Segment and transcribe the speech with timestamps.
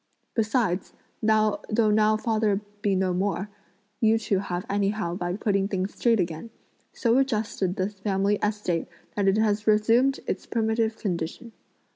[0.33, 3.51] Besides, though now father be no more,
[3.99, 6.49] you two have anyhow by putting things straight again,
[6.91, 11.51] so adjusted the family estate that it has resumed its primitive condition.